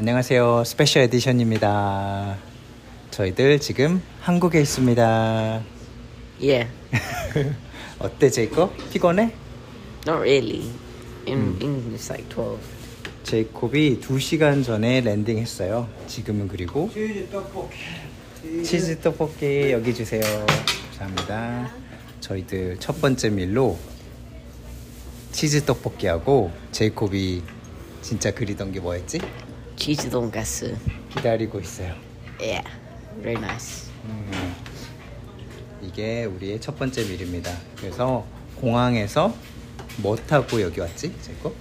안녕하세요. 0.00 0.64
Special 0.64 1.02
Edition입니다. 1.02 2.38
저희들 3.10 3.58
지금 3.60 4.00
한국에 4.22 4.62
있습니다. 4.62 5.62
Yeah, 6.40 6.70
어때, 8.00 8.30
제이콥? 8.30 8.74
피곤해? 8.90 9.24
not 10.06 10.20
really. 10.22 10.70
In 11.28 11.54
English, 11.60 12.10
like 12.10 12.34
12. 12.34 12.58
제이콥이 13.24 14.00
2시간 14.00 14.64
전에 14.64 15.02
landing했어요. 15.02 15.86
지금은 16.06 16.48
그리고 16.48 16.88
치즈 16.94 17.28
떡볶이. 17.30 17.76
치즈 18.64 19.00
떡볶이 19.00 19.70
여기 19.70 19.94
주세요. 19.94 20.22
감사합니다. 20.96 21.70
저희들 22.20 22.78
첫 22.80 22.98
번째 23.02 23.28
meal로 23.28 23.78
치즈 25.32 25.66
떡볶이하고 25.66 26.50
제이콥이 26.72 27.42
진짜 28.00 28.30
그리던 28.32 28.72
게 28.72 28.80
뭐였지? 28.80 29.20
Cheese 29.80 30.10
donkasu. 30.10 30.76
기다리고 31.14 31.58
있어요. 31.58 31.94
Yeah, 32.38 32.62
very 33.22 33.40
nice. 33.42 33.88
음, 34.04 34.54
이게 35.80 36.26
우리의 36.26 36.60
첫 36.60 36.78
번째 36.78 37.02
밀입니다. 37.04 37.50
그래서 37.76 38.26
공항에서 38.60 39.34
뭐 39.96 40.16
타고 40.16 40.60
여기 40.60 40.80
왔지? 40.80 41.14
제이콥? 41.22 41.56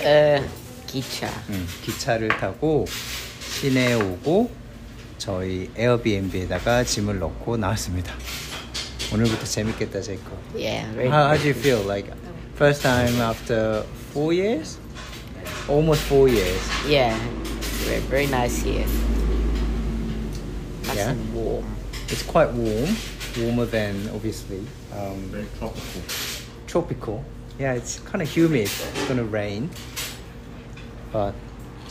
Uh, 0.00 0.48
gicha. 0.86 1.28
음, 1.48 1.66
기차를 1.82 2.28
타고 2.28 2.84
시내에 3.60 3.94
오고 3.94 4.48
저희 5.18 5.70
에어비앤비에다가 5.76 6.84
짐을 6.84 7.18
넣고 7.18 7.56
나왔습니다. 7.56 8.14
오늘부터 9.12 9.44
재밌겠다, 9.44 10.00
제이콥. 10.00 10.24
Yeah, 10.54 10.86
very 10.94 11.08
How, 11.10 11.26
how 11.26 11.36
do 11.36 11.48
you 11.48 11.54
feel? 11.58 11.82
Like 11.84 12.08
first 12.54 12.82
time 12.82 13.20
after 13.20 13.82
four 14.14 14.32
years? 14.32 14.78
Almost 15.68 16.02
four 16.06 16.28
years. 16.28 16.62
Yeah, 16.88 17.14
very, 17.85 17.99
very 18.01 18.27
nice 18.27 18.57
here. 18.61 18.85
Nice 20.87 20.97
Yeah. 20.97 21.11
and 21.11 21.33
warm. 21.33 21.65
It's 22.09 22.23
quite 22.23 22.51
warm, 22.53 22.95
warmer 23.37 23.65
than 23.65 24.09
obviously 24.13 24.61
um, 24.93 25.29
Very 25.31 25.47
tropical. 25.57 26.01
tropical. 26.67 27.23
Yeah, 27.59 27.73
it's 27.73 27.99
kind 28.05 28.21
of 28.21 28.29
humid. 28.29 28.69
It's 28.69 29.05
gonna 29.07 29.23
rain, 29.23 29.69
but 31.11 31.33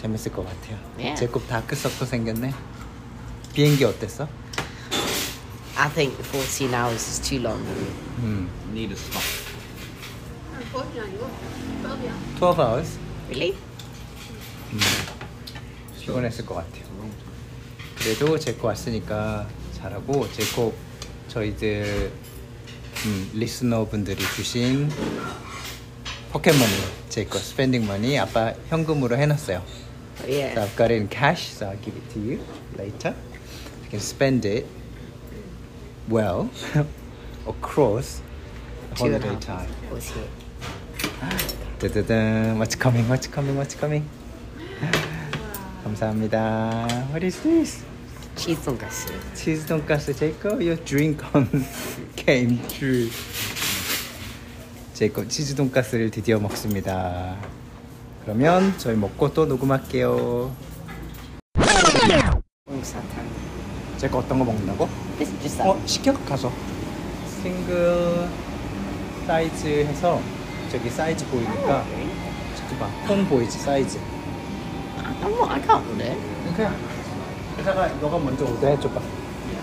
재밌을 0.01 0.31
것 0.33 0.47
같아요. 0.47 0.79
Yeah. 0.99 1.15
제곱 1.17 1.47
다크서클 1.49 2.07
생겼네. 2.07 2.53
비행기 3.55 3.85
어땠어? 3.85 4.29
I 5.77 5.89
think 5.89 6.15
14 6.23 6.73
hours 6.73 7.03
is 7.09 7.19
too 7.21 7.41
long. 7.41 7.59
음, 8.23 8.49
Need 8.73 8.93
a 8.93 8.97
stop. 8.97 9.23
Unfortunately, 10.55 11.19
well, 11.19 11.31
12 11.83 12.39
12 12.39 12.61
hours. 12.61 12.99
Really? 13.29 13.57
피곤했을 16.10 16.46
것 16.46 16.56
같아요. 16.56 16.90
그래도 17.98 18.38
제이콥 18.40 18.68
왔으니까 18.68 19.48
잘하고 19.74 20.32
제이콥 20.32 20.74
저희들 21.28 22.12
음, 23.06 23.32
listener 23.34 23.86
분들이 23.86 24.22
주신 24.36 24.90
pocket 26.32 26.54
money 26.54 26.72
제이콥 27.10 27.38
spending 27.38 27.86
money 27.88 28.18
아빠 28.18 28.54
현금으로 28.70 29.18
해놨어요. 29.18 29.62
Yeah. 30.28 30.54
So 30.54 30.62
I've 30.62 30.76
got 30.76 30.92
it 30.92 31.00
in 31.00 31.08
cash, 31.08 31.48
so 31.48 31.68
I'll 31.68 31.78
give 31.82 31.96
it 31.96 32.10
to 32.14 32.20
you 32.20 32.40
later. 32.78 33.16
You 33.84 33.90
can 33.90 34.00
spend 34.00 34.46
it 34.46 34.66
well 36.10 36.50
across 37.48 38.22
holiday 38.98 39.36
time. 39.40 39.70
What's 42.60 42.76
coming? 42.76 43.08
What's 43.08 43.28
coming? 43.28 43.56
What's 43.56 43.76
coming? 43.76 44.10
감사합니다. 45.90 46.88
What 47.10 47.26
is 47.26 47.42
this? 47.42 47.84
Cheese 48.36 48.64
donkasu. 48.64 49.12
치즈 49.34 49.66
돈가스 49.66 50.14
제이콥 50.14 50.54
Your 50.62 50.78
dream 50.86 51.18
come 51.20 51.48
came 52.16 52.62
true. 52.68 53.10
제이콥 54.94 55.30
치즈 55.30 55.56
돈가스를 55.56 56.12
드디어 56.12 56.40
먹습니다. 56.40 57.38
그러면 58.24 58.74
저희 58.78 58.96
먹고 58.96 59.34
또 59.34 59.46
녹음할게요. 59.46 60.56
Ungsatan. 62.68 63.26
제이콥 63.98 64.24
어떤 64.26 64.40
거 64.40 64.46
먹는다고? 64.46 64.88
어 65.62 65.84
시켜 65.86 66.14
가서 66.26 66.52
싱글 67.42 68.30
사이즈 69.26 69.68
해서 69.68 70.22
저기 70.72 70.90
사이즈 70.90 71.26
보이니까 71.28 71.84
잠깐만 72.56 73.08
폰 73.08 73.28
보이지 73.28 73.58
사이즈 73.58 74.00
Can't 75.22 75.84
order. 75.88 76.16
그냥 76.56 76.76
회사가 77.58 77.88
너가 78.02 78.18
먼저 78.20 78.46
오더 78.46 78.68
해줘봐 78.68 79.02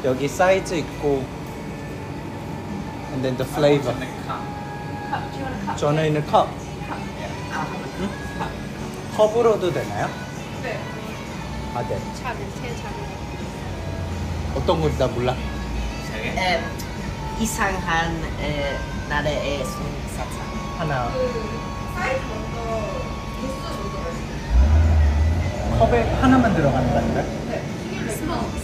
여기 0.05 0.29
사이즈 0.29 0.75
있고 0.75 1.25
and 3.13 3.23
then 3.23 3.37
the 3.37 3.45
flavor 3.45 3.95
저는 5.77 6.27
컵 6.27 6.49
응? 8.01 8.09
컵으로도 9.17 9.73
되나요? 9.73 10.09
네. 10.63 10.79
아 11.75 11.83
네 11.83 11.99
차는 12.15 12.41
제 12.61 12.77
차는. 12.77 12.97
어떤 14.57 14.81
건지 14.81 14.99
나 14.99 15.07
몰라 15.07 15.35
Um, 16.17 16.65
이상한 17.41 18.19
나라의 19.09 19.63
솜사탕. 19.65 20.79
하나 20.79 21.11
그 21.13 21.19
사이즈 21.95 22.21
먼저. 22.25 22.86
컵에 25.79 26.03
하나만 26.21 26.55
들어가는 26.55 26.91
거 26.91 26.99
아닌가요? 26.99 27.25
네. 27.51 27.63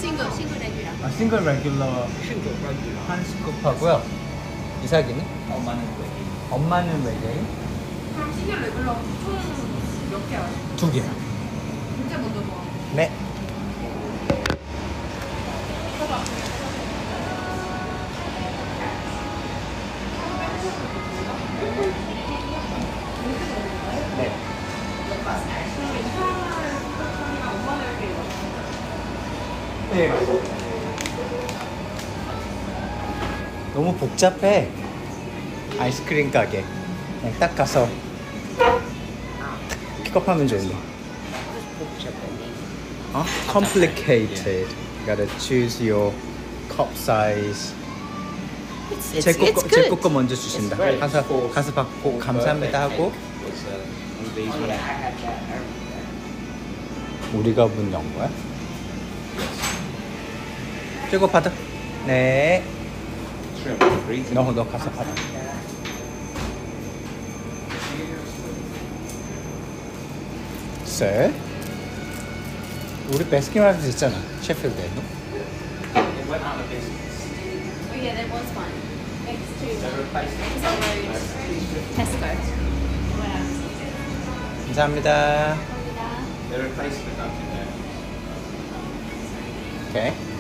싱글 0.01 0.31
싱글 0.33 0.59
레귤러. 0.59 0.91
아, 1.03 1.11
싱글 1.11 1.45
레귤러 1.45 1.85
한 3.07 3.23
스쿱 3.23 3.63
하고요. 3.63 4.03
이삭이는? 4.85 5.23
엄마는 5.51 5.83
왜? 5.83 6.07
엄마는 6.51 7.05
외계인? 7.05 7.47
그럼 8.17 8.33
싱글 8.33 8.63
레귤라 8.63 8.97
총몇 9.25 10.29
개야? 10.31 10.49
두 10.77 10.91
개. 10.91 11.03
진짜 11.03 12.19
먼저 12.19 12.41
뭐? 12.41 12.65
네. 12.95 13.09
네. 13.09 13.32
네. 29.93 30.11
너무 33.75 33.95
복잡해. 33.97 34.69
아이스크림 35.79 36.31
가게. 36.31 36.65
그냥 37.21 37.39
딱 37.39 37.55
가서 37.55 37.89
픽업하면 40.05 40.47
좋은데. 40.47 40.75
어? 43.15 43.25
Complicated. 43.51 44.67
You 45.01 45.07
gotta 45.07 45.27
choose 45.39 45.83
your 45.87 46.13
cup 46.75 46.91
size. 46.95 47.75
제 49.21 49.33
거. 49.33 49.69
제 49.69 49.89
거 49.89 50.09
먼저 50.09 50.35
주신다. 50.35 50.77
가서 50.99 51.51
가서 51.51 51.73
받고 51.73 52.19
감사합니다 52.19 52.83
하고 52.83 53.13
uh, 53.13 53.83
Oh. 54.45 54.73
우리가 57.35 57.67
문 57.67 57.93
연 57.93 58.15
거야? 58.15 58.29
저거 61.13 61.27
받아. 61.27 61.53
네. 62.07 62.65
너, 64.33 64.51
너 64.51 64.67
가서 64.67 64.91
받아. 64.93 65.13
쎄? 70.87 71.31
우리 73.13 73.29
베스킨라빈스 73.29 73.89
있잖아. 73.91 74.17
셰필드에. 74.41 74.91
너? 74.95 75.03
It 76.01 76.31
went 76.31 76.43
out 76.47 76.59
of 76.59 76.67
business. 76.71 77.29
Oh 77.91 77.95
yeah, 77.95 78.15
there 78.17 78.33
was 78.33 78.49
one 78.57 78.73
next 79.27 79.53
to. 79.61 79.69
Tesco. 81.95 82.25
감사합니다. 84.65 85.59
They 86.49 86.59
replaced 86.59 87.05
the 87.05 87.13
duck 87.17 87.37
in 87.37 87.49
there. 87.53 87.69
오케이. 89.91 90.33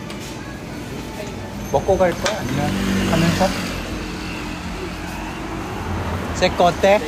먹고 1.72 1.96
갈 1.96 2.12
거야? 2.12 2.38
아니면 2.38 2.70
하면서? 3.10 3.48
제거 6.38 6.64
어때? 6.64 7.00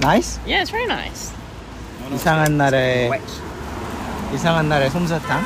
Nice? 0.00 0.38
Yeah, 0.46 0.62
it's 0.62 0.70
very 0.70 0.86
nice. 0.86 1.32
이상한 2.14 2.56
날에. 2.56 3.10
이상한 4.32 4.68
날에 4.68 4.88
솜사탕. 4.88 5.44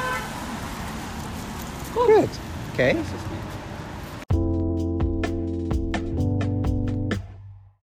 Good. 1.95 2.29
Okay. 2.75 3.03